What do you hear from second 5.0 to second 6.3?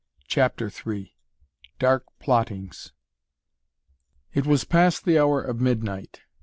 the hour of midnight.